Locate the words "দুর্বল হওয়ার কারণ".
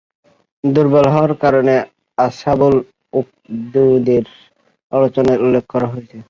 0.63-1.67